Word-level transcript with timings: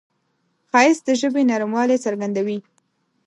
ښایست 0.69 1.03
د 1.07 1.09
ژبې 1.21 1.41
نرموالی 1.49 1.97
څرګندوي 2.05 2.57